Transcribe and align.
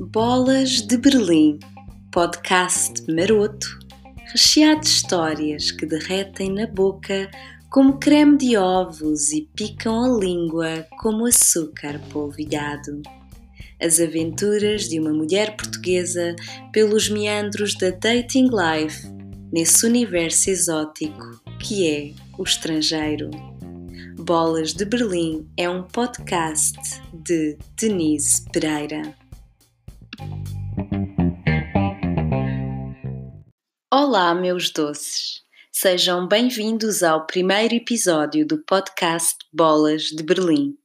Bolas 0.00 0.80
de 0.82 0.96
Berlim, 0.96 1.58
podcast 2.10 3.02
maroto, 3.10 3.66
recheado 4.32 4.80
de 4.80 4.86
histórias 4.86 5.70
que 5.70 5.86
derretem 5.86 6.52
na 6.52 6.66
boca 6.66 7.30
como 7.70 7.98
creme 7.98 8.36
de 8.36 8.56
ovos 8.56 9.32
e 9.32 9.48
picam 9.54 10.04
a 10.04 10.18
língua 10.18 10.86
como 11.00 11.26
açúcar 11.26 12.00
polvilhado. 12.12 13.02
As 13.80 14.00
aventuras 14.00 14.88
de 14.88 15.00
uma 15.00 15.12
mulher 15.12 15.56
portuguesa 15.56 16.36
pelos 16.72 17.08
meandros 17.08 17.74
da 17.74 17.90
dating 17.90 18.50
life 18.50 19.06
nesse 19.52 19.86
universo 19.86 20.50
exótico 20.50 21.42
que 21.60 21.88
é 21.88 22.12
o 22.38 22.42
estrangeiro. 22.42 23.30
Bolas 24.16 24.72
de 24.72 24.84
Berlim 24.84 25.50
é 25.56 25.68
um 25.68 25.82
podcast 25.82 26.78
de 27.12 27.58
Denise 27.76 28.44
Pereira. 28.50 29.14
Olá, 33.92 34.34
meus 34.34 34.70
doces! 34.70 35.42
Sejam 35.72 36.28
bem-vindos 36.28 37.02
ao 37.02 37.26
primeiro 37.26 37.74
episódio 37.74 38.46
do 38.46 38.58
podcast 38.64 39.36
Bolas 39.52 40.04
de 40.04 40.22
Berlim. 40.22 40.78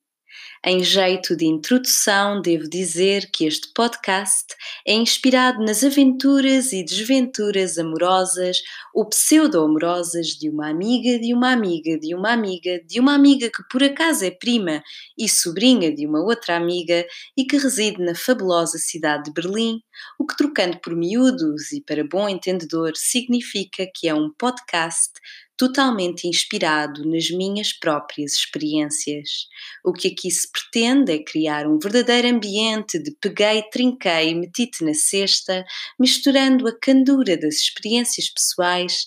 Em 0.65 0.83
jeito 0.83 1.37
de 1.37 1.45
introdução, 1.45 2.41
devo 2.41 2.69
dizer 2.69 3.29
que 3.31 3.45
este 3.45 3.71
podcast 3.73 4.53
é 4.85 4.91
inspirado 4.91 5.63
nas 5.63 5.85
aventuras 5.85 6.73
e 6.73 6.83
desventuras 6.83 7.77
amorosas 7.77 8.57
ou 8.93 9.07
pseudo-amorosas 9.07 10.27
de 10.27 10.49
uma 10.49 10.69
amiga 10.69 11.17
de 11.17 11.33
uma 11.33 11.53
amiga 11.53 11.97
de 11.97 12.13
uma 12.13 12.33
amiga 12.33 12.77
de 12.85 12.99
uma 12.99 13.15
amiga 13.15 13.49
que 13.49 13.63
por 13.71 13.81
acaso 13.81 14.25
é 14.25 14.31
prima 14.31 14.83
e 15.17 15.29
sobrinha 15.29 15.95
de 15.95 16.05
uma 16.05 16.21
outra 16.21 16.57
amiga 16.57 17.07
e 17.37 17.45
que 17.45 17.55
reside 17.55 18.03
na 18.03 18.13
fabulosa 18.13 18.77
cidade 18.77 19.23
de 19.23 19.31
Berlim, 19.31 19.79
o 20.19 20.25
que 20.25 20.35
trocando 20.35 20.77
por 20.81 20.93
miúdos 20.93 21.71
e 21.71 21.81
para 21.81 22.03
bom 22.03 22.27
entendedor 22.27 22.91
significa 22.97 23.87
que 23.95 24.09
é 24.09 24.13
um 24.13 24.29
podcast 24.37 25.13
totalmente 25.59 26.25
inspirado 26.25 27.03
nas 27.05 27.29
minhas 27.29 27.73
próprias 27.73 28.33
experiências. 28.33 29.45
O 29.83 29.91
que 29.91 30.07
aqui 30.07 30.31
se 30.31 30.49
pretende 30.49 31.11
é 31.11 31.21
criar 31.21 31.67
um 31.67 31.77
verdadeiro 31.77 32.29
ambiente 32.29 32.97
de 32.97 33.11
peguei, 33.19 33.61
trinquei, 33.69 34.33
meti-te 34.33 34.85
na 34.85 34.93
cesta, 34.93 35.65
misturando 35.99 36.65
a 36.65 36.79
candura 36.79 37.35
das 37.37 37.55
experiências 37.55 38.29
pessoais, 38.29 39.05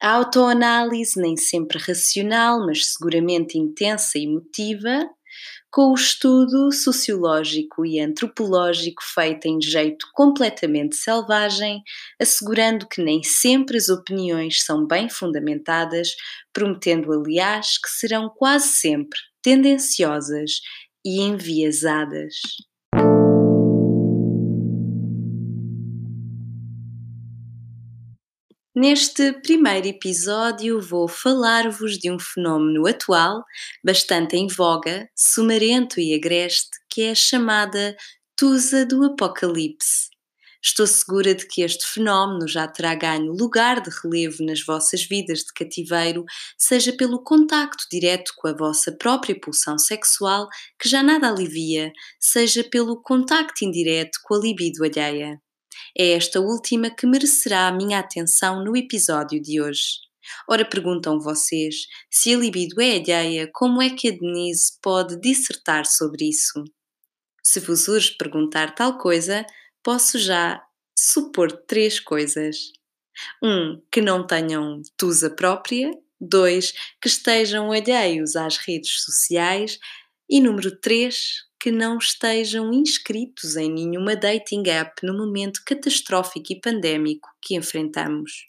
a 0.00 0.10
autoanálise 0.10 1.20
nem 1.20 1.36
sempre 1.36 1.78
racional, 1.80 2.64
mas 2.64 2.92
seguramente 2.92 3.58
intensa 3.58 4.16
e 4.16 4.22
emotiva, 4.22 5.04
com 5.70 5.90
o 5.90 5.94
estudo 5.94 6.72
sociológico 6.72 7.84
e 7.84 8.00
antropológico 8.00 9.02
feito 9.14 9.46
em 9.46 9.60
jeito 9.60 10.06
completamente 10.14 10.96
selvagem, 10.96 11.82
assegurando 12.20 12.86
que 12.88 13.02
nem 13.02 13.22
sempre 13.22 13.76
as 13.76 13.88
opiniões 13.88 14.64
são 14.64 14.86
bem 14.86 15.08
fundamentadas, 15.10 16.14
prometendo, 16.52 17.12
aliás, 17.12 17.78
que 17.78 17.90
serão 17.90 18.28
quase 18.28 18.68
sempre 18.68 19.18
tendenciosas 19.42 20.60
e 21.04 21.20
enviesadas. 21.20 22.34
Neste 28.80 29.32
primeiro 29.32 29.88
episódio, 29.88 30.80
vou 30.80 31.08
falar-vos 31.08 31.98
de 31.98 32.12
um 32.12 32.16
fenómeno 32.16 32.86
atual, 32.86 33.42
bastante 33.84 34.36
em 34.36 34.46
voga, 34.46 35.10
sumarento 35.16 35.98
e 35.98 36.14
agreste, 36.14 36.70
que 36.88 37.02
é 37.02 37.10
a 37.10 37.14
chamada 37.16 37.96
Tusa 38.36 38.86
do 38.86 39.04
Apocalipse. 39.04 40.10
Estou 40.62 40.86
segura 40.86 41.34
de 41.34 41.44
que 41.48 41.62
este 41.62 41.84
fenómeno 41.84 42.46
já 42.46 42.68
terá 42.68 42.94
ganho 42.94 43.32
lugar 43.32 43.82
de 43.82 43.90
relevo 43.90 44.44
nas 44.44 44.64
vossas 44.64 45.02
vidas 45.02 45.40
de 45.40 45.52
cativeiro, 45.52 46.24
seja 46.56 46.92
pelo 46.92 47.24
contacto 47.24 47.82
direto 47.90 48.32
com 48.36 48.46
a 48.46 48.56
vossa 48.56 48.92
própria 48.92 49.36
pulsão 49.40 49.76
sexual, 49.76 50.46
que 50.80 50.88
já 50.88 51.02
nada 51.02 51.28
alivia, 51.28 51.90
seja 52.20 52.62
pelo 52.62 53.02
contacto 53.02 53.64
indireto 53.64 54.20
com 54.22 54.36
a 54.36 54.38
libido 54.38 54.84
alheia. 54.84 55.42
É 55.96 56.12
esta 56.12 56.40
última 56.40 56.90
que 56.90 57.06
merecerá 57.06 57.68
a 57.68 57.72
minha 57.72 57.98
atenção 57.98 58.64
no 58.64 58.76
episódio 58.76 59.40
de 59.40 59.60
hoje. 59.60 60.08
Ora, 60.48 60.64
perguntam 60.64 61.20
vocês, 61.20 61.86
se 62.10 62.34
a 62.34 62.38
libido 62.38 62.80
é 62.80 62.96
alheia, 62.96 63.50
como 63.52 63.80
é 63.80 63.90
que 63.90 64.08
a 64.08 64.10
Denise 64.10 64.72
pode 64.82 65.18
dissertar 65.20 65.86
sobre 65.86 66.28
isso? 66.28 66.64
Se 67.42 67.60
vos 67.60 67.88
urge 67.88 68.16
perguntar 68.16 68.74
tal 68.74 68.98
coisa, 68.98 69.46
posso 69.82 70.18
já 70.18 70.62
supor 70.98 71.50
três 71.66 71.98
coisas. 71.98 72.72
Um, 73.42 73.80
que 73.90 74.00
não 74.00 74.26
tenham 74.26 74.82
tusa 74.96 75.30
própria. 75.30 75.90
Dois, 76.20 76.72
que 77.00 77.08
estejam 77.08 77.70
alheios 77.70 78.36
às 78.36 78.56
redes 78.58 79.02
sociais. 79.02 79.78
E 80.30 80.40
número 80.40 80.76
três, 80.78 81.48
que 81.60 81.70
não 81.70 81.98
estejam 81.98 82.72
inscritos 82.72 83.56
em 83.56 83.72
nenhuma 83.72 84.14
dating 84.14 84.68
app 84.68 85.04
no 85.04 85.16
momento 85.16 85.62
catastrófico 85.64 86.52
e 86.52 86.60
pandémico 86.60 87.28
que 87.42 87.56
enfrentamos. 87.56 88.46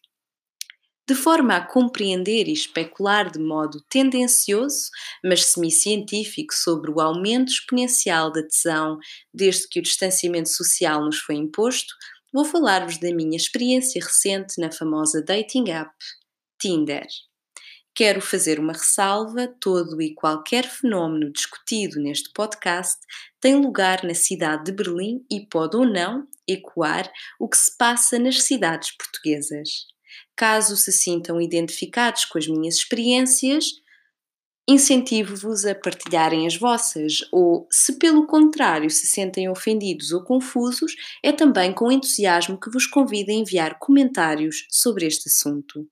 De 1.07 1.16
forma 1.16 1.56
a 1.56 1.66
compreender 1.66 2.47
e 2.47 2.53
especular 2.53 3.31
de 3.31 3.39
modo 3.39 3.81
tendencioso, 3.89 4.91
mas 5.23 5.44
semi-científico, 5.45 6.53
sobre 6.53 6.91
o 6.91 7.00
aumento 7.00 7.51
exponencial 7.51 8.31
da 8.31 8.44
tesão 8.44 9.00
desde 9.34 9.68
que 9.68 9.79
o 9.79 9.81
distanciamento 9.81 10.50
social 10.50 11.03
nos 11.03 11.18
foi 11.18 11.35
imposto, 11.35 11.95
vou 12.31 12.45
falar-vos 12.45 13.00
da 13.00 13.12
minha 13.12 13.38
experiência 13.38 14.00
recente 14.03 14.62
na 14.62 14.72
famosa 14.72 15.23
dating 15.23 15.72
app 15.72 15.95
Tinder. 16.62 17.07
Quero 18.00 18.22
fazer 18.22 18.62
uma 18.62 18.72
ressalva: 18.72 19.54
todo 19.60 20.02
e 20.02 20.14
qualquer 20.14 20.66
fenómeno 20.66 21.34
discutido 21.34 22.00
neste 22.00 22.32
podcast 22.32 22.98
tem 23.42 23.58
lugar 23.58 24.06
na 24.06 24.14
cidade 24.14 24.64
de 24.64 24.72
Berlim 24.72 25.26
e 25.30 25.46
pode 25.46 25.76
ou 25.76 25.86
não 25.86 26.26
ecoar 26.48 27.12
o 27.38 27.50
que 27.50 27.58
se 27.58 27.76
passa 27.78 28.18
nas 28.18 28.42
cidades 28.44 28.96
portuguesas. 28.96 29.86
Caso 30.34 30.78
se 30.78 30.94
sintam 30.94 31.42
identificados 31.42 32.24
com 32.24 32.38
as 32.38 32.48
minhas 32.48 32.76
experiências, 32.76 33.66
incentivo-vos 34.66 35.66
a 35.66 35.76
partilharem 35.76 36.48
as 36.48 36.56
vossas, 36.56 37.28
ou, 37.34 37.68
se 37.70 38.00
pelo 38.00 38.26
contrário 38.26 38.90
se 38.90 39.08
sentem 39.08 39.50
ofendidos 39.50 40.14
ou 40.14 40.24
confusos, 40.24 40.96
é 41.22 41.34
também 41.34 41.74
com 41.74 41.92
entusiasmo 41.92 42.58
que 42.58 42.72
vos 42.72 42.88
convido 42.88 43.31
a 43.31 43.36
enviar 43.36 43.78
comentários 43.78 44.66
sobre 44.70 45.06
este 45.06 45.28
assunto. 45.28 45.86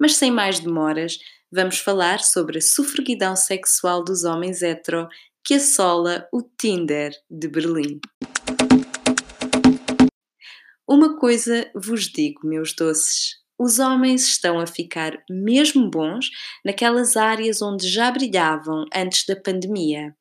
Mas 0.00 0.16
sem 0.16 0.30
mais 0.30 0.60
demoras, 0.60 1.18
vamos 1.50 1.78
falar 1.78 2.20
sobre 2.20 2.58
a 2.58 2.60
sufraguidão 2.60 3.34
sexual 3.34 4.04
dos 4.04 4.24
homens 4.24 4.62
hetero 4.62 5.08
que 5.44 5.54
assola 5.54 6.28
o 6.32 6.42
Tinder 6.42 7.12
de 7.30 7.48
Berlim. 7.48 8.00
Uma 10.86 11.18
coisa 11.18 11.70
vos 11.74 12.04
digo, 12.04 12.46
meus 12.46 12.74
doces, 12.74 13.36
os 13.58 13.78
homens 13.78 14.26
estão 14.28 14.60
a 14.60 14.66
ficar 14.66 15.18
mesmo 15.28 15.90
bons 15.90 16.30
naquelas 16.64 17.16
áreas 17.16 17.60
onde 17.60 17.88
já 17.88 18.10
brilhavam 18.10 18.84
antes 18.94 19.26
da 19.26 19.34
pandemia 19.34 20.14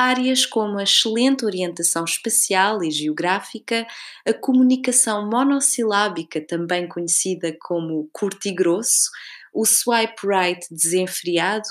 áreas 0.00 0.46
como 0.46 0.78
a 0.78 0.82
excelente 0.82 1.44
orientação 1.44 2.06
espacial 2.06 2.82
e 2.82 2.90
geográfica, 2.90 3.86
a 4.26 4.32
comunicação 4.32 5.28
monossilábica, 5.28 6.40
também 6.40 6.88
conhecida 6.88 7.54
como 7.60 8.08
curto 8.10 8.48
e 8.48 8.52
grosso, 8.52 9.10
o 9.52 9.66
swipe 9.66 10.26
right 10.26 10.66
desenfreado 10.70 11.68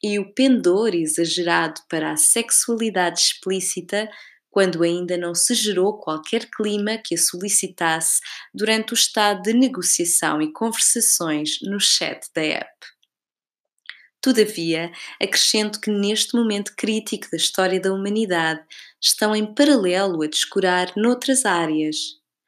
e 0.00 0.16
o 0.20 0.32
pendor 0.32 0.94
exagerado 0.94 1.80
para 1.88 2.12
a 2.12 2.16
sexualidade 2.16 3.18
explícita, 3.18 4.08
quando 4.48 4.84
ainda 4.84 5.16
não 5.16 5.34
se 5.34 5.52
gerou 5.52 5.98
qualquer 5.98 6.48
clima 6.54 6.98
que 7.04 7.16
a 7.16 7.18
solicitasse 7.18 8.20
durante 8.54 8.92
o 8.92 8.94
estado 8.94 9.42
de 9.42 9.54
negociação 9.54 10.40
e 10.40 10.52
conversações 10.52 11.58
no 11.62 11.80
chat 11.80 12.28
da 12.32 12.42
app. 12.42 12.70
Todavia, 14.22 14.92
acrescento 15.20 15.80
que 15.80 15.90
neste 15.90 16.36
momento 16.36 16.74
crítico 16.76 17.28
da 17.28 17.36
história 17.36 17.80
da 17.80 17.92
humanidade 17.92 18.62
estão 19.00 19.34
em 19.34 19.52
paralelo 19.52 20.22
a 20.22 20.28
descurar 20.28 20.92
noutras 20.96 21.44
áreas. 21.44 21.96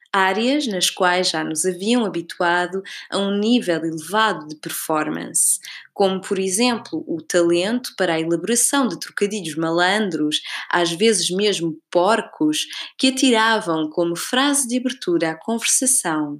Áreas 0.09 0.65
nas 0.67 0.89
quais 0.89 1.31
já 1.31 1.43
nos 1.43 1.65
haviam 1.65 2.05
habituado 2.05 2.81
a 3.11 3.17
um 3.17 3.37
nível 3.37 3.83
elevado 3.83 4.47
de 4.47 4.55
performance, 4.55 5.59
como 5.93 6.21
por 6.21 6.39
exemplo 6.39 7.03
o 7.05 7.21
talento 7.21 7.93
para 7.97 8.13
a 8.13 8.21
elaboração 8.21 8.87
de 8.87 8.97
trocadilhos 8.97 9.57
malandros, 9.57 10.39
às 10.71 10.93
vezes 10.93 11.29
mesmo 11.29 11.77
porcos, 11.91 12.65
que 12.97 13.09
atiravam 13.09 13.89
como 13.89 14.15
frase 14.15 14.65
de 14.65 14.77
abertura 14.77 15.31
à 15.31 15.35
conversação 15.37 16.37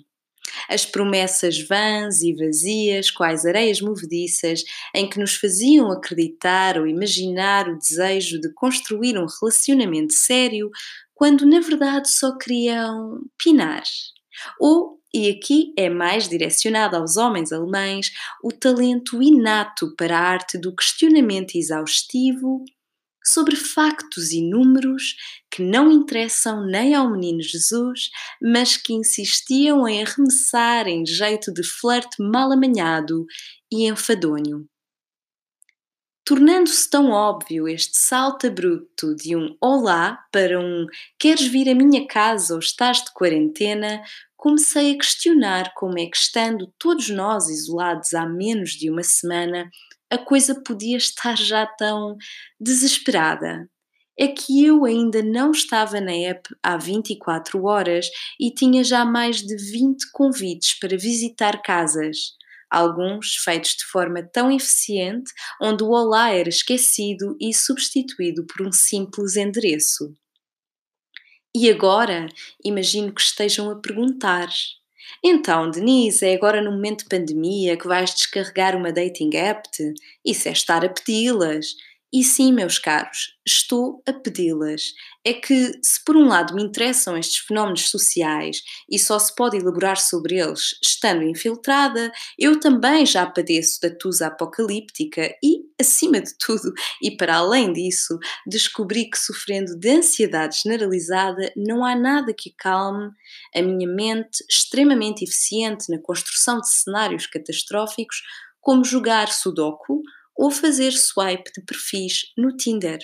As 0.69 0.85
promessas 0.85 1.59
vãs 1.59 2.21
e 2.21 2.33
vazias, 2.33 3.11
quais 3.11 3.45
areias 3.45 3.81
movediças, 3.81 4.63
em 4.93 5.09
que 5.09 5.19
nos 5.19 5.35
faziam 5.35 5.91
acreditar 5.91 6.77
ou 6.77 6.87
imaginar 6.87 7.69
o 7.69 7.77
desejo 7.77 8.39
de 8.39 8.51
construir 8.53 9.17
um 9.17 9.25
relacionamento 9.25 10.13
sério, 10.13 10.69
quando 11.13 11.45
na 11.45 11.59
verdade 11.59 12.09
só 12.09 12.37
queriam 12.37 13.21
pinar. 13.37 13.83
Ou, 14.59 14.99
e 15.13 15.29
aqui 15.29 15.73
é 15.77 15.89
mais 15.89 16.27
direcionado 16.27 16.97
aos 16.97 17.15
homens 17.15 17.51
alemães, 17.51 18.11
o 18.43 18.51
talento 18.51 19.23
inato 19.23 19.95
para 19.95 20.17
a 20.17 20.21
arte 20.21 20.57
do 20.57 20.75
questionamento 20.75 21.55
exaustivo 21.55 22.65
sobre 23.25 23.55
factos 23.55 24.31
e 24.31 24.41
números 24.41 25.15
que 25.49 25.63
não 25.63 25.91
interessam 25.91 26.65
nem 26.65 26.93
ao 26.93 27.09
menino 27.09 27.41
Jesus, 27.41 28.09
mas 28.41 28.77
que 28.77 28.93
insistiam 28.93 29.87
em 29.87 30.03
arremessar 30.03 30.87
em 30.87 31.05
jeito 31.05 31.53
de 31.53 31.63
flerte 31.63 32.21
mal 32.21 32.51
amanhado 32.51 33.25
e 33.71 33.87
enfadonho. 33.87 34.67
Tornando-se 36.25 36.89
tão 36.89 37.11
óbvio 37.11 37.67
este 37.67 37.97
salto 37.97 38.47
abrupto 38.47 39.15
de 39.15 39.35
um 39.35 39.55
olá 39.61 40.25
para 40.31 40.59
um 40.59 40.87
queres 41.19 41.45
vir 41.45 41.69
à 41.69 41.75
minha 41.75 42.07
casa 42.07 42.55
ou 42.55 42.59
estás 42.59 43.03
de 43.03 43.13
quarentena, 43.13 44.01
comecei 44.45 44.91
a 44.91 44.97
questionar 44.99 45.73
como 45.73 45.97
é 45.97 46.05
que, 46.05 46.15
estando 46.15 46.71
todos 46.77 47.09
nós 47.09 47.49
isolados 47.49 48.13
há 48.13 48.27
menos 48.27 48.73
de 48.73 48.91
uma 48.91 49.01
semana, 49.01 49.67
a 50.07 50.19
coisa 50.19 50.61
podia 50.61 50.97
estar 50.97 51.35
já 51.35 51.65
tão 51.65 52.15
desesperada. 52.59 53.67
É 54.15 54.27
que 54.27 54.63
eu 54.63 54.85
ainda 54.85 55.23
não 55.23 55.49
estava 55.49 55.99
na 55.99 56.11
app 56.11 56.47
há 56.61 56.77
24 56.77 57.65
horas 57.65 58.05
e 58.39 58.53
tinha 58.53 58.83
já 58.83 59.03
mais 59.03 59.37
de 59.37 59.55
20 59.55 60.11
convites 60.13 60.77
para 60.77 60.95
visitar 60.95 61.63
casas. 61.63 62.17
Alguns 62.69 63.37
feitos 63.37 63.71
de 63.71 63.85
forma 63.85 64.21
tão 64.21 64.51
eficiente, 64.51 65.31
onde 65.59 65.83
o 65.83 65.89
olá 65.89 66.29
era 66.29 66.49
esquecido 66.49 67.35
e 67.41 67.51
substituído 67.51 68.45
por 68.45 68.67
um 68.67 68.71
simples 68.71 69.37
endereço. 69.37 70.15
E 71.55 71.69
agora, 71.71 72.27
imagino 72.65 73.13
que 73.13 73.21
estejam 73.21 73.71
a 73.71 73.77
perguntar: 73.77 74.49
então, 75.23 75.71
Denise, 75.71 76.25
é 76.25 76.35
agora 76.35 76.61
no 76.61 76.71
momento 76.71 77.03
de 77.03 77.09
pandemia 77.09 77.77
que 77.77 77.87
vais 77.87 78.13
descarregar 78.13 78.75
uma 78.75 78.91
dating 78.91 79.33
app? 79.35 79.69
Isso 80.25 80.49
é 80.49 80.51
estar 80.51 80.83
a 80.83 80.89
pedi-las. 80.89 81.67
E 82.13 82.23
sim, 82.23 82.53
meus 82.53 82.77
caros, 82.79 83.37
estou 83.45 84.01
a 84.07 84.13
pedi-las. 84.13 84.93
É 85.25 85.33
que, 85.33 85.71
se 85.81 86.03
por 86.05 86.15
um 86.17 86.27
lado 86.27 86.53
me 86.55 86.63
interessam 86.63 87.17
estes 87.17 87.39
fenómenos 87.39 87.89
sociais 87.89 88.61
e 88.89 88.99
só 88.99 89.17
se 89.17 89.33
pode 89.35 89.57
elaborar 89.57 89.97
sobre 89.97 90.37
eles 90.37 90.77
estando 90.83 91.23
infiltrada, 91.23 92.11
eu 92.37 92.59
também 92.59 93.05
já 93.05 93.25
padeço 93.25 93.79
da 93.81 93.89
tusa 93.89 94.27
apocalíptica 94.27 95.33
e, 95.43 95.64
acima 95.79 96.21
de 96.21 96.37
tudo, 96.37 96.73
e 97.01 97.15
para 97.15 97.37
além 97.37 97.73
disso, 97.73 98.17
descobri 98.47 99.09
que 99.09 99.17
sofrendo 99.17 99.77
de 99.77 99.89
ansiedade 99.89 100.61
generalizada 100.63 101.51
não 101.55 101.83
há 101.83 101.95
nada 101.95 102.33
que 102.33 102.53
calme 102.57 103.11
a 103.53 103.61
minha 103.61 103.87
mente 103.87 104.43
extremamente 104.49 105.23
eficiente 105.23 105.91
na 105.91 105.99
construção 105.99 106.59
de 106.59 106.69
cenários 106.69 107.27
catastróficos 107.27 108.21
como 108.61 108.83
jogar 108.83 109.27
Sudoku 109.27 110.01
ou 110.35 110.51
fazer 110.51 110.91
swipe 110.91 111.51
de 111.53 111.61
perfis 111.61 112.31
no 112.37 112.55
Tinder. 112.55 112.99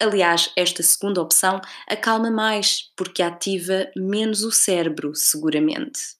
Aliás, 0.00 0.50
esta 0.56 0.82
segunda 0.82 1.20
opção 1.20 1.60
acalma 1.86 2.30
mais, 2.30 2.90
porque 2.96 3.22
ativa 3.22 3.90
menos 3.96 4.42
o 4.42 4.50
cérebro, 4.50 5.14
seguramente. 5.14 6.19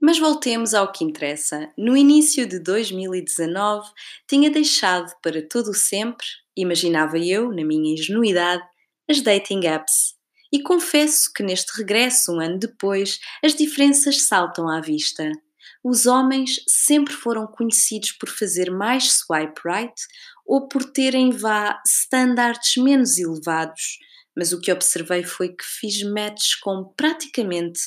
Mas 0.00 0.18
voltemos 0.18 0.74
ao 0.74 0.92
que 0.92 1.04
interessa. 1.04 1.72
No 1.76 1.96
início 1.96 2.46
de 2.46 2.58
2019, 2.58 3.88
tinha 4.28 4.50
deixado 4.50 5.12
para 5.22 5.46
todo 5.46 5.70
o 5.70 5.74
sempre, 5.74 6.26
imaginava 6.56 7.18
eu, 7.18 7.50
na 7.50 7.64
minha 7.64 7.94
ingenuidade, 7.94 8.62
as 9.08 9.20
dating 9.20 9.66
apps. 9.66 10.14
E 10.52 10.62
confesso 10.62 11.32
que 11.34 11.42
neste 11.42 11.76
regresso, 11.78 12.32
um 12.32 12.40
ano 12.40 12.58
depois, 12.58 13.18
as 13.42 13.54
diferenças 13.54 14.22
saltam 14.22 14.68
à 14.68 14.80
vista 14.80 15.30
os 15.88 16.04
homens 16.04 16.56
sempre 16.66 17.14
foram 17.14 17.46
conhecidos 17.46 18.10
por 18.10 18.28
fazer 18.28 18.72
mais 18.72 19.12
swipe 19.12 19.60
right 19.64 19.94
ou 20.44 20.66
por 20.66 20.84
terem, 20.84 21.30
vá, 21.30 21.80
standards 21.86 22.76
menos 22.76 23.18
elevados, 23.18 23.98
mas 24.36 24.52
o 24.52 24.60
que 24.60 24.72
observei 24.72 25.22
foi 25.22 25.50
que 25.50 25.64
fiz 25.64 26.02
matches 26.02 26.56
com 26.56 26.92
praticamente 26.96 27.78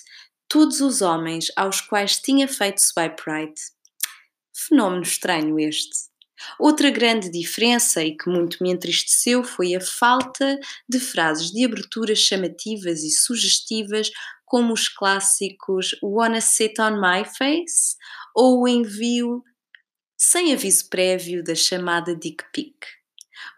todos 0.50 0.82
os 0.82 1.02
homens 1.02 1.52
aos 1.56 1.80
quais 1.80 2.20
tinha 2.20 2.48
feito 2.48 2.82
swipe 2.82 3.22
right. 3.28 3.62
Fenómeno 4.54 5.04
estranho 5.04 5.60
este. 5.60 6.10
Outra 6.58 6.90
grande 6.90 7.30
diferença 7.30 8.04
e 8.04 8.18
que 8.18 8.30
muito 8.30 8.62
me 8.62 8.72
entristeceu 8.72 9.44
foi 9.44 9.76
a 9.76 9.82
falta 9.82 10.58
de 10.88 11.00
frases 11.00 11.52
de 11.52 11.64
abertura 11.64 12.16
chamativas 12.16 13.04
e 13.04 13.12
sugestivas 13.12 14.10
como 14.46 14.74
os 14.74 14.88
clássicos 14.88 15.96
Wanna 16.02 16.42
Sit 16.42 16.80
on 16.80 17.00
My 17.00 17.24
Face 17.26 17.96
ou 18.36 18.64
o 18.64 18.68
envio 18.68 19.44
sem 20.18 20.52
aviso 20.54 20.90
prévio 20.90 21.44
da 21.44 21.56
chamada 21.56 22.16
dick 22.16 22.44
pic. 22.52 22.99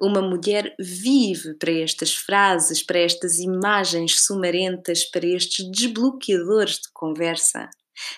Uma 0.02 0.22
mulher 0.22 0.76
vive 0.80 1.54
para 1.60 1.72
estas 1.72 2.12
frases, 2.12 2.82
para 2.82 2.98
estas 2.98 3.38
imagens 3.38 4.22
sumarentas, 4.22 5.06
para 5.06 5.28
estes 5.28 5.70
desbloqueadores 5.70 6.78
de 6.78 6.92
conversa. 6.92 7.70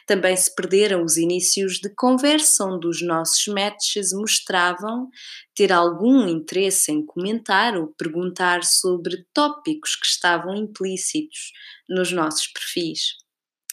Também 0.08 0.38
se 0.38 0.54
perderam 0.56 1.04
os 1.04 1.18
inícios 1.18 1.80
de 1.80 1.90
conversa 1.94 2.64
onde 2.64 2.88
os 2.88 3.02
nossos 3.02 3.46
matches 3.48 4.14
mostravam 4.14 5.10
ter 5.54 5.74
algum 5.74 6.26
interesse 6.28 6.90
em 6.90 7.06
comentar 7.06 7.76
ou 7.76 7.88
perguntar 7.88 8.64
sobre 8.64 9.26
tópicos 9.34 9.98
que 9.98 10.06
estavam 10.06 10.56
implícitos 10.56 11.52
nos 11.90 12.14
nossos 12.14 12.48
perfis. 12.48 13.18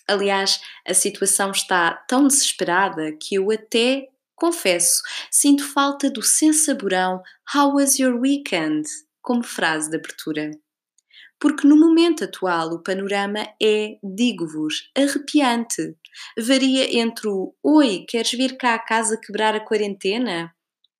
Aliás, 0.08 0.60
a 0.84 0.94
situação 0.94 1.52
está 1.52 1.92
tão 2.08 2.26
desesperada 2.26 3.12
que 3.12 3.36
eu 3.36 3.52
até, 3.52 4.08
confesso, 4.40 5.02
sinto 5.30 5.62
falta 5.62 6.10
do 6.10 6.22
sensaborão 6.22 7.22
How 7.54 7.74
was 7.74 7.98
your 7.98 8.18
weekend? 8.18 8.88
como 9.22 9.44
frase 9.44 9.90
de 9.90 9.96
abertura 9.96 10.50
porque 11.40 11.66
no 11.66 11.74
momento 11.74 12.22
atual 12.22 12.74
o 12.74 12.82
panorama 12.82 13.48
é, 13.60 13.98
digo-vos, 14.04 14.90
arrepiante. 14.94 15.96
Varia 16.38 16.98
entre 16.98 17.28
o 17.28 17.54
Oi, 17.62 18.04
queres 18.06 18.32
vir 18.32 18.58
cá 18.58 18.74
à 18.74 18.78
casa 18.78 19.18
quebrar 19.18 19.54
a 19.54 19.60
quarentena? 19.60 20.54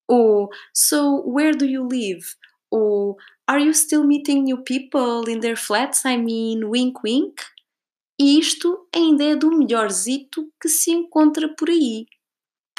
Ou 0.09 0.49
So, 0.75 1.23
where 1.27 1.55
do 1.55 1.67
you 1.67 1.87
live? 1.87 2.25
Ou 2.71 3.17
Are 3.47 3.63
you 3.63 3.75
still 3.75 4.05
meeting 4.05 4.45
new 4.45 4.63
people 4.63 5.29
in 5.29 5.41
their 5.41 5.57
flats? 5.57 6.05
I 6.07 6.17
mean, 6.17 6.65
wink 6.65 7.01
wink? 7.05 7.35
E 8.19 8.39
isto 8.39 8.89
ainda 8.95 9.25
é 9.25 9.37
do 9.37 9.51
melhorzito 9.51 10.51
que 10.61 10.69
se 10.69 10.91
encontra 10.91 11.55
por 11.55 11.69
aí 11.69 12.07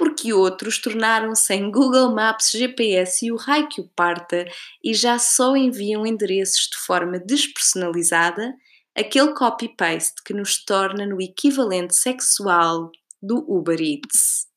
porque 0.02 0.34
outros 0.34 0.80
tornaram-se 0.80 1.54
em 1.54 1.70
Google 1.70 2.12
Maps, 2.12 2.50
GPS 2.50 3.24
e 3.24 3.32
o 3.32 3.36
raio 3.36 3.70
que 3.70 3.80
o 3.80 3.88
parta 3.96 4.48
e 4.84 4.96
já 4.96 5.20
só 5.20 5.56
enviam 5.56 6.08
endereços 6.08 6.68
de 6.72 6.78
forma 6.78 7.20
despersonalizada, 7.20 8.52
aquele 8.98 9.32
copy-paste 9.36 10.24
que 10.26 10.34
nos 10.34 10.66
torna 10.66 11.06
no 11.06 11.22
equivalente 11.22 11.96
sexual 11.96 12.90
do 13.22 13.46
Uber 13.48 13.80
Eats. 13.80 14.51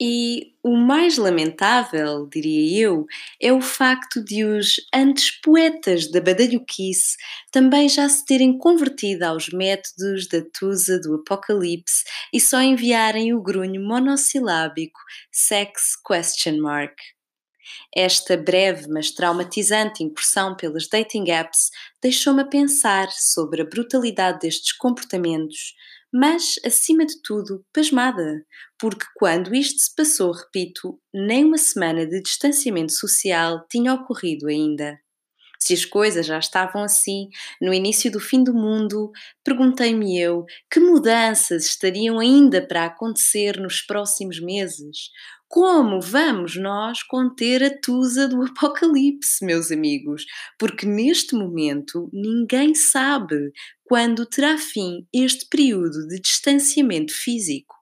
E 0.00 0.52
o 0.62 0.76
mais 0.76 1.18
lamentável, 1.18 2.28
diria 2.28 2.84
eu, 2.84 3.04
é 3.42 3.52
o 3.52 3.60
facto 3.60 4.22
de 4.22 4.44
os 4.44 4.76
antes 4.94 5.32
poetas 5.40 6.08
da 6.08 6.20
badalhoquice 6.20 7.16
também 7.50 7.88
já 7.88 8.08
se 8.08 8.24
terem 8.24 8.56
convertido 8.56 9.24
aos 9.24 9.48
métodos 9.48 10.28
da 10.28 10.40
tusa 10.56 11.00
do 11.00 11.16
apocalipse 11.16 12.04
e 12.32 12.40
só 12.40 12.60
enviarem 12.60 13.34
o 13.34 13.42
grunho 13.42 13.82
monossilábico 13.82 15.00
sex 15.32 15.96
question 16.06 16.60
mark. 16.60 16.96
Esta 17.94 18.36
breve 18.36 18.86
mas 18.88 19.10
traumatizante 19.10 20.04
incursão 20.04 20.56
pelas 20.56 20.88
dating 20.88 21.30
apps 21.30 21.70
deixou-me 22.00 22.42
a 22.42 22.46
pensar 22.46 23.10
sobre 23.10 23.62
a 23.62 23.64
brutalidade 23.64 24.40
destes 24.40 24.72
comportamentos, 24.72 25.74
mas, 26.12 26.54
acima 26.64 27.04
de 27.06 27.20
tudo, 27.22 27.64
pasmada, 27.72 28.44
porque 28.78 29.04
quando 29.16 29.54
isto 29.54 29.80
se 29.80 29.94
passou, 29.94 30.32
repito, 30.32 30.98
nem 31.14 31.44
uma 31.44 31.58
semana 31.58 32.06
de 32.06 32.20
distanciamento 32.22 32.92
social 32.92 33.66
tinha 33.70 33.94
ocorrido 33.94 34.46
ainda. 34.48 34.98
Se 35.58 35.74
as 35.74 35.84
coisas 35.84 36.24
já 36.26 36.38
estavam 36.38 36.82
assim 36.82 37.28
no 37.60 37.74
início 37.74 38.10
do 38.10 38.20
fim 38.20 38.42
do 38.44 38.54
mundo, 38.54 39.10
perguntei-me 39.44 40.18
eu 40.18 40.44
que 40.70 40.80
mudanças 40.80 41.66
estariam 41.66 42.18
ainda 42.18 42.66
para 42.66 42.84
acontecer 42.86 43.58
nos 43.58 43.82
próximos 43.82 44.40
meses. 44.40 45.10
Como 45.48 46.00
vamos 46.00 46.56
nós 46.56 47.02
conter 47.02 47.64
a 47.64 47.70
tusa 47.80 48.28
do 48.28 48.42
apocalipse, 48.42 49.42
meus 49.44 49.72
amigos? 49.72 50.26
Porque 50.58 50.84
neste 50.84 51.34
momento 51.34 52.10
ninguém 52.12 52.74
sabe 52.74 53.50
quando 53.82 54.26
terá 54.26 54.58
fim 54.58 55.06
este 55.12 55.46
período 55.48 56.06
de 56.06 56.20
distanciamento 56.20 57.14
físico. 57.14 57.77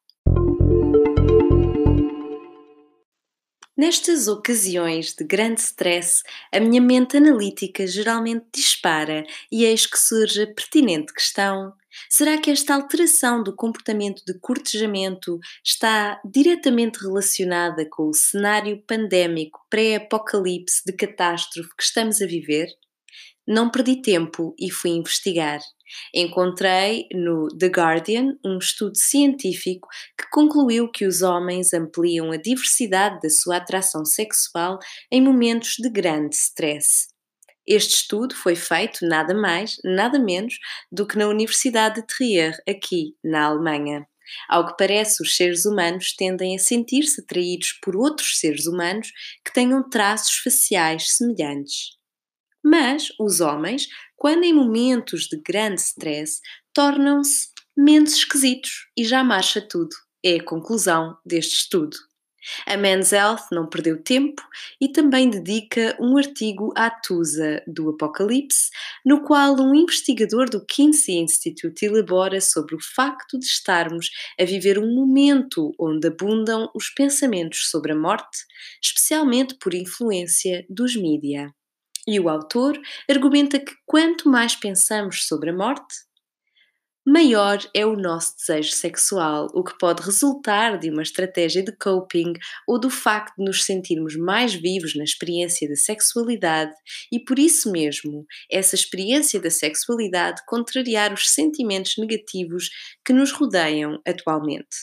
Nestas 3.76 4.26
ocasiões 4.26 5.12
de 5.12 5.22
grande 5.22 5.60
stress, 5.60 6.22
a 6.50 6.58
minha 6.58 6.80
mente 6.80 7.18
analítica 7.18 7.86
geralmente 7.86 8.46
dispara 8.54 9.22
e 9.52 9.66
eis 9.66 9.86
que 9.86 9.98
surge 9.98 10.44
a 10.44 10.46
pertinente 10.46 11.12
questão: 11.12 11.74
será 12.08 12.40
que 12.40 12.50
esta 12.50 12.74
alteração 12.74 13.42
do 13.42 13.54
comportamento 13.54 14.22
de 14.24 14.38
cortejamento 14.40 15.38
está 15.62 16.18
diretamente 16.24 16.98
relacionada 16.98 17.86
com 17.90 18.08
o 18.08 18.14
cenário 18.14 18.82
pandémico 18.86 19.60
pré-apocalipse 19.68 20.82
de 20.86 20.94
catástrofe 20.94 21.68
que 21.76 21.82
estamos 21.82 22.22
a 22.22 22.26
viver? 22.26 22.68
Não 23.46 23.70
perdi 23.70 24.00
tempo 24.00 24.54
e 24.58 24.70
fui 24.70 24.92
investigar. 24.92 25.60
Encontrei 26.14 27.06
no 27.12 27.48
The 27.48 27.66
Guardian 27.66 28.36
um 28.44 28.58
estudo 28.58 28.96
científico 28.96 29.88
que 30.18 30.28
concluiu 30.30 30.90
que 30.90 31.06
os 31.06 31.22
homens 31.22 31.72
ampliam 31.72 32.30
a 32.30 32.36
diversidade 32.36 33.20
da 33.22 33.30
sua 33.30 33.56
atração 33.56 34.04
sexual 34.04 34.78
em 35.10 35.20
momentos 35.20 35.74
de 35.78 35.88
grande 35.88 36.36
stress. 36.36 37.08
Este 37.66 37.94
estudo 37.94 38.34
foi 38.34 38.54
feito 38.54 39.04
nada 39.06 39.34
mais, 39.34 39.76
nada 39.84 40.18
menos 40.18 40.54
do 40.90 41.06
que 41.06 41.18
na 41.18 41.26
Universidade 41.26 41.96
de 41.96 42.06
Trier, 42.06 42.56
aqui 42.68 43.16
na 43.24 43.46
Alemanha. 43.46 44.06
Ao 44.48 44.66
que 44.66 44.76
parece, 44.76 45.22
os 45.22 45.36
seres 45.36 45.64
humanos 45.64 46.14
tendem 46.14 46.54
a 46.54 46.58
sentir-se 46.58 47.20
atraídos 47.20 47.72
por 47.82 47.96
outros 47.96 48.38
seres 48.38 48.66
humanos 48.66 49.12
que 49.44 49.52
tenham 49.52 49.88
traços 49.88 50.36
faciais 50.38 51.12
semelhantes. 51.12 51.96
Mas 52.64 53.08
os 53.20 53.40
homens, 53.40 53.86
quando 54.16 54.44
em 54.44 54.52
momentos 54.52 55.28
de 55.28 55.36
grande 55.36 55.80
stress, 55.80 56.40
tornam-se 56.72 57.48
menos 57.76 58.14
esquisitos 58.14 58.88
e 58.96 59.04
já 59.04 59.22
marcha 59.22 59.60
tudo. 59.60 59.94
É 60.24 60.36
a 60.36 60.44
conclusão 60.44 61.16
deste 61.24 61.54
estudo. 61.56 61.96
A 62.64 62.76
Men's 62.76 63.12
Health 63.12 63.48
não 63.50 63.68
perdeu 63.68 64.00
tempo 64.02 64.42
e 64.80 64.88
também 64.88 65.28
dedica 65.28 65.96
um 66.00 66.16
artigo 66.16 66.72
à 66.76 66.90
Tusa 66.90 67.62
do 67.66 67.90
Apocalipse, 67.90 68.70
no 69.04 69.22
qual 69.22 69.56
um 69.56 69.74
investigador 69.74 70.48
do 70.48 70.64
Kinsey 70.64 71.16
Institute 71.16 71.84
elabora 71.84 72.40
sobre 72.40 72.76
o 72.76 72.80
facto 72.80 73.38
de 73.38 73.44
estarmos 73.44 74.10
a 74.38 74.44
viver 74.44 74.78
um 74.78 74.94
momento 74.94 75.72
onde 75.78 76.06
abundam 76.06 76.70
os 76.74 76.88
pensamentos 76.90 77.68
sobre 77.68 77.92
a 77.92 77.96
morte, 77.96 78.38
especialmente 78.82 79.56
por 79.58 79.74
influência 79.74 80.64
dos 80.70 80.94
mídia. 80.94 81.52
E 82.06 82.20
o 82.20 82.28
autor 82.28 82.80
argumenta 83.10 83.58
que 83.58 83.72
quanto 83.84 84.28
mais 84.28 84.54
pensamos 84.54 85.26
sobre 85.26 85.50
a 85.50 85.52
morte, 85.52 85.94
maior 87.04 87.58
é 87.72 87.86
o 87.86 87.96
nosso 87.96 88.36
desejo 88.36 88.72
sexual, 88.72 89.48
o 89.54 89.62
que 89.62 89.78
pode 89.78 90.02
resultar 90.02 90.76
de 90.76 90.90
uma 90.90 91.02
estratégia 91.02 91.62
de 91.62 91.70
coping 91.76 92.32
ou 92.66 92.80
do 92.80 92.90
facto 92.90 93.36
de 93.38 93.44
nos 93.44 93.64
sentirmos 93.64 94.16
mais 94.16 94.54
vivos 94.54 94.96
na 94.96 95.04
experiência 95.04 95.68
da 95.68 95.76
sexualidade 95.76 96.74
e 97.12 97.20
por 97.20 97.38
isso 97.38 97.70
mesmo 97.70 98.26
essa 98.50 98.74
experiência 98.74 99.40
da 99.40 99.50
sexualidade 99.50 100.42
contrariar 100.46 101.12
os 101.12 101.32
sentimentos 101.32 101.94
negativos 101.96 102.70
que 103.04 103.12
nos 103.12 103.30
rodeiam 103.30 104.00
atualmente. 104.04 104.76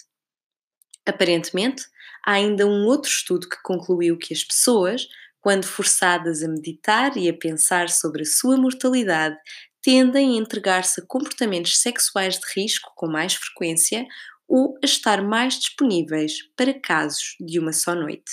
Aparentemente, 1.06 1.84
há 2.26 2.34
ainda 2.34 2.66
um 2.66 2.86
outro 2.86 3.10
estudo 3.10 3.50
que 3.50 3.62
concluiu 3.62 4.18
que 4.18 4.34
as 4.34 4.46
pessoas, 4.46 5.06
quando 5.44 5.66
forçadas 5.66 6.42
a 6.42 6.48
meditar 6.48 7.18
e 7.18 7.28
a 7.28 7.34
pensar 7.34 7.90
sobre 7.90 8.22
a 8.22 8.26
sua 8.26 8.56
mortalidade, 8.56 9.36
tendem 9.82 10.38
a 10.38 10.42
entregar-se 10.42 11.02
a 11.02 11.06
comportamentos 11.06 11.80
sexuais 11.80 12.40
de 12.40 12.46
risco 12.56 12.94
com 12.96 13.08
mais 13.08 13.36
frequência 13.36 14.08
ou 14.48 14.78
a 14.82 14.86
estar 14.86 15.22
mais 15.22 15.60
disponíveis 15.60 16.38
para 16.56 16.74
casos 16.74 17.36
de 17.42 17.60
uma 17.60 17.74
só 17.74 17.94
noite. 17.94 18.32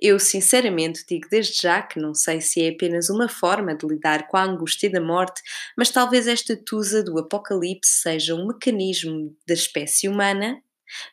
Eu 0.00 0.18
sinceramente 0.18 1.04
digo 1.06 1.28
desde 1.30 1.60
já 1.60 1.82
que 1.82 2.00
não 2.00 2.14
sei 2.14 2.40
se 2.40 2.62
é 2.62 2.70
apenas 2.70 3.10
uma 3.10 3.28
forma 3.28 3.76
de 3.76 3.86
lidar 3.86 4.26
com 4.26 4.38
a 4.38 4.44
angústia 4.44 4.88
da 4.88 5.02
morte, 5.02 5.42
mas 5.76 5.90
talvez 5.90 6.26
esta 6.26 6.56
tusa 6.56 7.02
do 7.02 7.18
apocalipse 7.18 8.00
seja 8.00 8.34
um 8.34 8.46
mecanismo 8.46 9.36
da 9.46 9.52
espécie 9.52 10.08
humana 10.08 10.62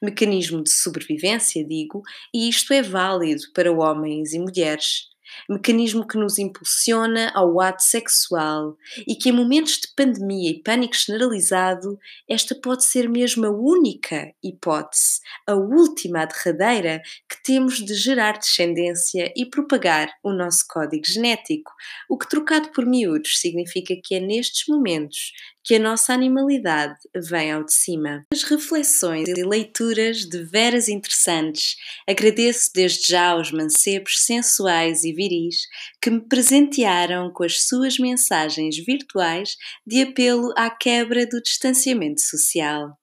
mecanismo 0.02 0.64
de 0.64 0.72
sobrevivência, 0.72 1.66
digo, 1.66 2.02
e 2.34 2.50
isto 2.50 2.74
é 2.74 2.82
válido 2.82 3.44
para 3.54 3.72
homens 3.72 4.34
e 4.34 4.40
mulheres. 4.40 5.13
Mecanismo 5.50 6.08
que 6.08 6.18
nos 6.18 6.38
impulsiona 6.38 7.32
ao 7.34 7.60
ato 7.60 7.84
sexual 7.84 8.78
e 9.08 9.16
que, 9.16 9.30
em 9.30 9.32
momentos 9.32 9.80
de 9.80 9.88
pandemia 9.96 10.52
e 10.52 10.62
pânico 10.62 10.96
generalizado, 10.96 12.00
esta 12.28 12.56
pode 12.56 12.84
ser 12.84 13.10
mesmo 13.10 13.46
a 13.46 13.52
única 13.52 14.34
hipótese, 14.44 15.20
a 15.48 15.54
última, 15.56 16.22
a 16.22 16.26
derradeira, 16.26 17.02
que 17.30 17.42
temos 17.44 17.76
de 17.84 17.94
gerar 17.94 18.38
descendência 18.38 19.32
e 19.36 19.46
propagar 19.46 20.10
o 20.24 20.32
nosso 20.32 20.66
código 20.70 21.06
genético, 21.06 21.72
o 22.10 22.18
que, 22.18 22.30
trocado 22.30 22.70
por 22.70 22.86
miúdos, 22.86 23.40
significa 23.40 23.94
que 24.04 24.16
é 24.16 24.20
nestes 24.20 24.64
momentos 24.68 25.34
que 25.64 25.76
a 25.76 25.80
nossa 25.80 26.14
animalidade 26.14 26.98
vem 27.16 27.52
ao 27.52 27.64
de 27.64 27.74
cima. 27.74 28.26
As 28.34 28.44
reflexões 28.44 29.30
e 29.30 29.44
leituras 29.44 30.26
de 30.26 30.44
veras 30.44 30.90
interessantes. 30.90 31.78
Agradeço 32.08 32.70
desde 32.74 33.08
já 33.08 33.30
aos 33.30 33.52
mancebos 33.52 34.20
sensuais 34.20 35.04
e 35.06 35.14
viris 35.24 35.68
que 36.02 36.10
me 36.10 36.22
presentearam 36.22 37.32
com 37.32 37.44
as 37.44 37.66
suas 37.68 37.98
mensagens 37.98 38.78
virtuais 38.78 39.56
de 39.86 40.02
apelo 40.02 40.54
à 40.58 40.70
quebra 40.70 41.26
do 41.26 41.42
distanciamento 41.42 42.22
social. 42.22 42.98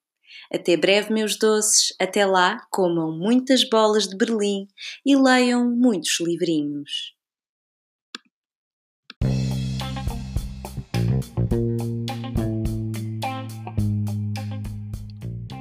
Até 0.53 0.75
breve, 0.75 1.13
meus 1.13 1.37
doces. 1.37 1.93
Até 1.99 2.25
lá, 2.25 2.59
comam 2.69 3.17
muitas 3.17 3.67
bolas 3.67 4.07
de 4.07 4.17
Berlim 4.17 4.67
e 5.05 5.15
leiam 5.15 5.69
muitos 5.69 6.19
livrinhos. 6.19 7.15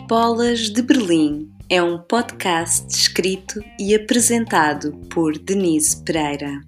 Bolas 0.09 0.71
de 0.71 0.83
Berlim 0.83 1.50
é 1.73 1.81
um 1.81 1.99
podcast 1.99 2.85
escrito 2.91 3.63
e 3.79 3.95
apresentado 3.95 4.91
por 5.09 5.39
Denise 5.39 6.03
Pereira. 6.03 6.61